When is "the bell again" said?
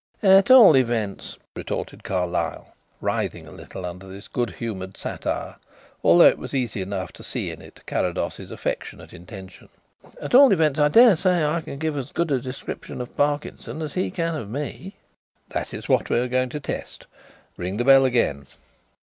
17.77-18.47